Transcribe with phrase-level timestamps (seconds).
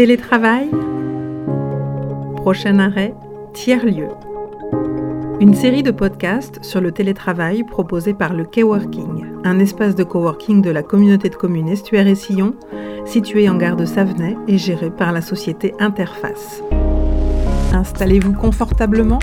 [0.00, 0.70] Télétravail
[2.36, 3.12] Prochain arrêt,
[3.52, 4.08] tiers-lieu.
[5.40, 10.62] Une série de podcasts sur le télétravail proposé par le Coworking, un espace de coworking
[10.62, 12.54] de la communauté de communes Estuaire et Sillon,
[13.04, 16.62] situé en gare de Savenay et géré par la société Interface.
[17.74, 19.18] Installez-vous confortablement,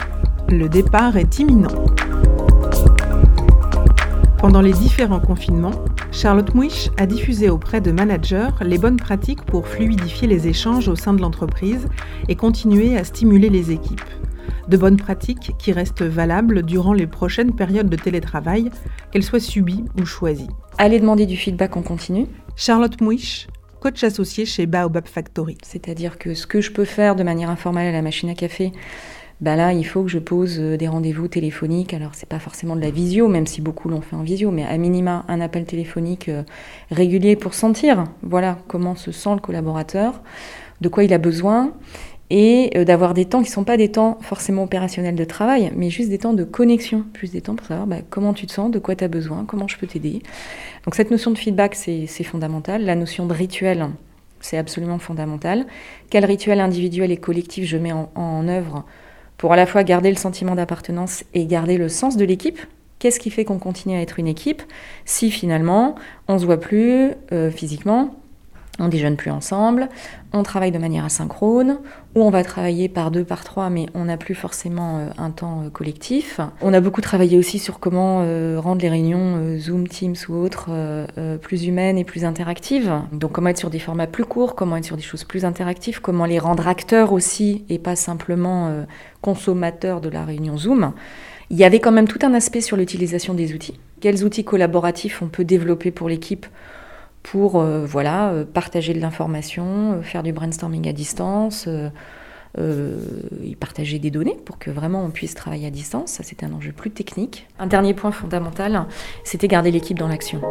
[0.47, 1.86] le départ est imminent.
[4.37, 9.67] Pendant les différents confinements, Charlotte Mouich a diffusé auprès de managers les bonnes pratiques pour
[9.67, 11.87] fluidifier les échanges au sein de l'entreprise
[12.29, 13.99] et continuer à stimuler les équipes.
[14.67, 18.69] De bonnes pratiques qui restent valables durant les prochaines périodes de télétravail,
[19.11, 20.49] qu'elles soient subies ou choisies.
[20.77, 22.27] Allez demander du feedback en continu.
[22.55, 23.47] Charlotte Mouich,
[23.79, 25.57] coach associé chez Baobab Factory.
[25.63, 28.71] C'est-à-dire que ce que je peux faire de manière informelle à la machine à café,
[29.39, 31.93] bah là, il faut que je pose euh, des rendez-vous téléphoniques.
[31.93, 34.63] Alors, c'est pas forcément de la visio, même si beaucoup l'ont fait en visio, mais
[34.63, 36.41] à minima, un appel téléphonique euh,
[36.89, 40.21] régulier pour sentir, voilà, comment se sent le collaborateur,
[40.81, 41.71] de quoi il a besoin,
[42.31, 45.71] et euh, d'avoir des temps qui ne sont pas des temps forcément opérationnels de travail,
[45.75, 48.51] mais juste des temps de connexion, plus des temps pour savoir bah, comment tu te
[48.51, 50.23] sens, de quoi tu as besoin, comment je peux t'aider.
[50.85, 52.83] Donc, cette notion de feedback, c'est fondamental.
[52.83, 53.87] La notion de rituel,
[54.39, 55.67] c'est absolument fondamental.
[56.09, 58.83] Quel rituel individuel et collectif je mets en, en œuvre
[59.37, 62.59] pour à la fois garder le sentiment d'appartenance et garder le sens de l'équipe.
[62.99, 64.63] Qu'est-ce qui fait qu'on continue à être une équipe
[65.05, 65.95] si finalement
[66.27, 68.15] on se voit plus euh, physiquement,
[68.79, 69.89] on déjeune plus ensemble,
[70.33, 71.79] on travaille de manière asynchrone,
[72.15, 75.31] ou on va travailler par deux, par trois, mais on n'a plus forcément euh, un
[75.31, 76.39] temps euh, collectif.
[76.61, 80.69] On a beaucoup travaillé aussi sur comment euh, rendre les réunions Zoom, Teams ou autres
[81.41, 82.91] plus humaines et plus interactives.
[83.11, 86.01] Donc comment être sur des formats plus courts, comment être sur des choses plus interactives,
[86.01, 88.85] comment les rendre acteurs aussi et pas simplement
[89.21, 90.93] consommateurs de la réunion Zoom.
[91.49, 93.79] Il y avait quand même tout un aspect sur l'utilisation des outils.
[94.01, 96.45] Quels outils collaboratifs on peut développer pour l'équipe
[97.31, 101.67] pour euh, voilà, euh, partager de l'information, euh, faire du brainstorming à distance,
[102.57, 106.13] et partager des données pour que vraiment on puisse travailler à distance.
[106.13, 107.47] Ça, c'était un enjeu plus technique.
[107.59, 108.87] Un dernier point fondamental,
[109.23, 110.41] c'était garder l'équipe dans l'action.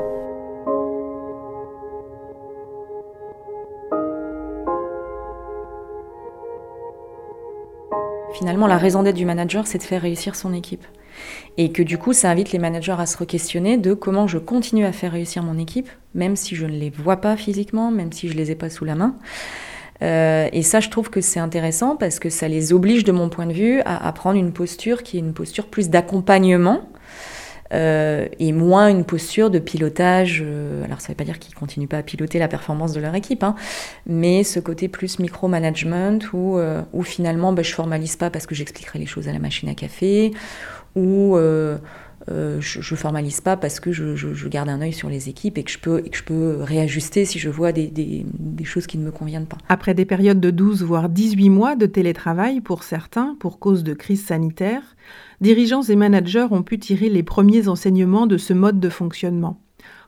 [8.35, 10.85] Finalement, la raison d'être du manager, c'est de faire réussir son équipe.
[11.59, 14.85] Et que du coup, ça invite les managers à se re-questionner de comment je continue
[14.85, 18.29] à faire réussir mon équipe, même si je ne les vois pas physiquement, même si
[18.29, 19.17] je ne les ai pas sous la main.
[20.03, 23.29] Euh, et ça, je trouve que c'est intéressant parce que ça les oblige, de mon
[23.29, 26.89] point de vue, à, prendre une posture qui est une posture plus d'accompagnement
[27.73, 30.43] euh, et moins une posture de pilotage.
[30.45, 32.93] Euh, alors, ça ne veut pas dire qu'ils ne continuent pas à piloter la performance
[32.93, 33.55] de leur équipe, hein,
[34.07, 36.59] mais ce côté plus micro-management où,
[37.03, 40.33] finalement, bah, je formalise pas parce que j'expliquerai les choses à la machine à café,
[40.97, 41.79] ou euh,
[42.29, 45.63] euh, je, ne formalise pas parce que je, garde un œil sur les équipes et
[45.63, 49.59] que je peux, réajuster si je vois des, des, choses qui ne me conviennent pas.
[49.69, 53.95] Après des périodes de 12 voire 18 mois de télétravail pour certains, pour cause de
[53.95, 54.83] crise sanitaire,
[55.41, 59.61] dirigeants et managers ont pu tirer les premiers enseignements de ce mode de fonctionnement.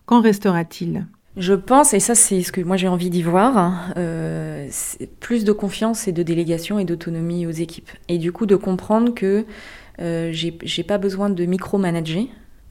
[0.07, 1.07] Qu'en restera-t-il?
[1.39, 4.69] Je pense, et ça c'est ce que moi j'ai envie d'y voir, hein, euh,
[5.21, 7.91] plus de confiance et de délégation et d'autonomie aux équipes.
[8.09, 9.47] Et du coup de comprendre que
[10.01, 12.25] euh, j'ai pas besoin de micro-manager.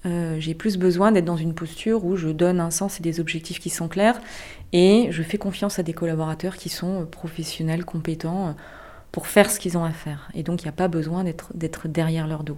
[0.05, 3.19] Euh, j'ai plus besoin d'être dans une posture où je donne un sens et des
[3.19, 4.21] objectifs qui sont clairs
[4.71, 8.55] et je fais confiance à des collaborateurs qui sont euh, professionnels, compétents
[9.11, 10.29] pour faire ce qu'ils ont à faire.
[10.33, 12.57] Et donc il n'y a pas besoin d'être derrière leur dos.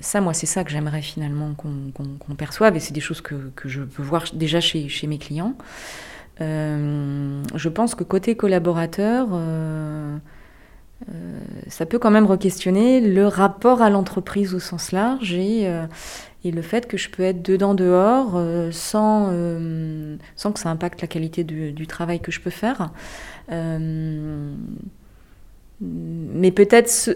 [0.00, 3.68] ça, moi, c'est ça que j'aimerais finalement qu'on perçoive et c'est des choses que, que,
[3.68, 5.54] je peux voir déjà chez, chez mes clients.
[6.40, 9.28] je pense que côté collaborateur,
[11.10, 15.86] euh, ça peut quand même re-questionner le rapport à l'entreprise au sens large et, euh,
[16.44, 19.32] et, le fait que je peux être dedans dehors euh, sans,
[20.36, 22.90] sans que ça impacte la qualité du travail que je peux faire.
[25.82, 27.10] Mais peut-être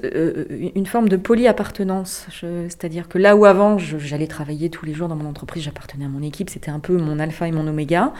[0.74, 5.14] une forme de polyappartenance, c'est-à-dire que là où avant j'allais travailler tous les jours dans
[5.16, 8.12] mon entreprise, j'appartenais à mon équipe, c'était un peu mon alpha et mon oméga,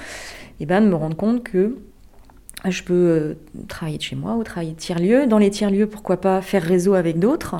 [0.60, 1.76] et ben de me rendre compte que
[2.64, 3.34] je peux euh,
[3.68, 5.26] travailler de chez moi ou travailler de tiers-lieux.
[5.26, 7.56] Dans les tiers-lieux, pourquoi pas faire réseau avec d'autres?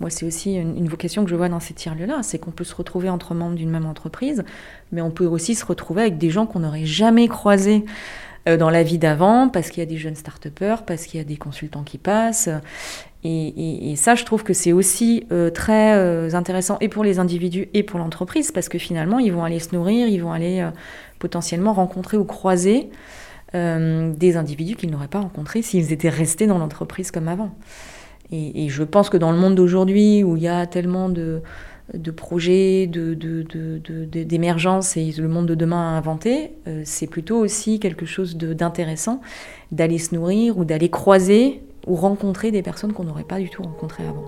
[0.00, 2.74] Moi, c'est aussi une, vocation que je vois dans ces tiers-lieux-là, c'est qu'on peut se
[2.74, 4.44] retrouver entre membres d'une même entreprise,
[4.92, 7.90] mais on peut aussi se retrouver avec des gens qu'on n'aurait jamais croisés euh,
[8.46, 11.26] dans la vie d'avant, parce qu'il y a des jeunes start-upers, parce qu'il y a
[11.26, 12.48] des consultants qui passent.
[13.22, 17.82] Et, ça, je trouve que c'est aussi euh, très intéressant et pour les individus et
[17.82, 20.66] pour l'entreprise, parce que finalement, ils vont aller se nourrir, ils vont aller
[21.18, 22.88] potentiellement rencontrer ou croiser
[23.56, 27.50] euh, des individus qu'ils n'auraient pas rencontrés s'ils étaient restés dans l'entreprise comme avant.
[28.32, 31.42] Et, je pense que dans le monde d'aujourd'hui, où il y a tellement de,
[31.94, 37.80] de projets, d'émergence de, et le monde de demain à inventer, euh, c'est plutôt aussi
[37.80, 39.20] quelque chose d'intéressant
[39.72, 43.62] d'aller se nourrir ou d'aller croiser ou rencontrer des personnes qu'on n'aurait pas du tout
[43.62, 44.24] rencontrées avant.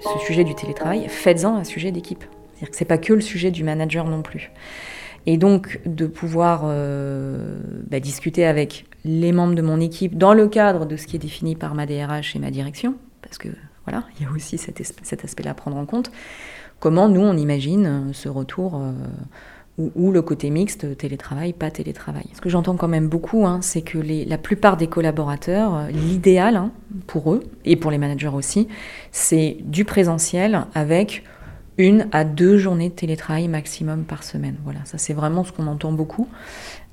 [0.00, 2.24] Ce sujet du télétravail, faites-en un sujet d'équipe.
[2.54, 4.50] C'est-à-dire que ce n'est pas que le sujet du manager non plus.
[5.26, 7.58] Et donc de pouvoir euh,
[7.88, 11.20] bah, discuter avec les membres de mon équipe dans le cadre de ce qui est
[11.20, 13.48] défini par ma DRH et ma direction, parce que
[13.84, 16.10] voilà, il y a aussi cet, aspect-là à prendre en compte.
[16.80, 18.92] Comment nous on imagine euh, ce retour euh,
[19.78, 22.26] ou, le côté mixte, télétravail, pas télétravail.
[22.34, 26.72] Ce que j'entends quand même beaucoup, hein, c'est que la plupart des collaborateurs, l'idéal hein,
[27.06, 28.68] pour eux et pour les managers aussi,
[29.12, 31.24] c'est du présentiel avec
[31.78, 34.56] une à deux journées de télétravail maximum par semaine.
[34.64, 36.28] Voilà, ça c'est vraiment ce qu'on entend beaucoup.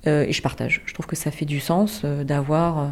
[0.08, 0.81] Euh, et je partage.
[0.86, 2.88] Je trouve que ça fait du sens euh, d'avoir, euh,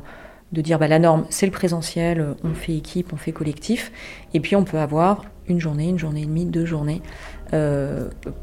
[0.52, 3.92] de dire bah, la norme c'est le présentiel, on fait équipe, on fait collectif.
[4.34, 7.02] Et puis on peut avoir une journée, une journée et demie, deux journées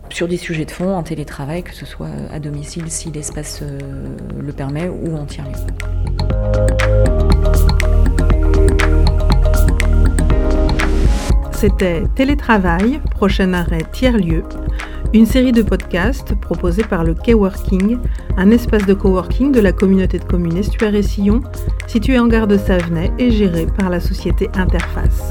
[0.09, 4.53] sur des sujets de fond en télétravail, que ce soit à domicile si l'espace le
[4.55, 6.74] permet ou en tiers-lieu.
[11.55, 14.43] C'était Télétravail, prochain arrêt tiers-lieu,
[15.13, 17.99] une série de podcasts proposés par le K-Working,
[18.37, 21.41] un espace de coworking de la communauté de communes Estuaire et Sillon,
[21.87, 25.29] situé en gare de Savenay et géré par la société Interface.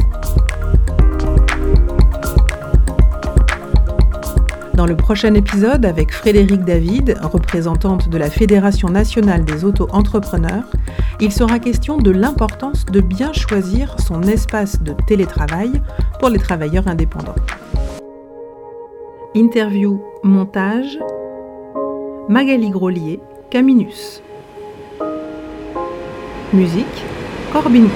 [4.74, 10.66] Dans le prochain épisode, avec Frédéric David, représentante de la Fédération nationale des auto-entrepreneurs,
[11.20, 15.72] il sera question de l'importance de bien choisir son espace de télétravail
[16.20, 17.36] pour les travailleurs indépendants.
[19.36, 21.00] Interview, montage,
[22.30, 23.20] Magali Grolier,
[23.50, 24.22] Caminus.
[26.54, 26.86] Musique,
[27.52, 27.88] Corbin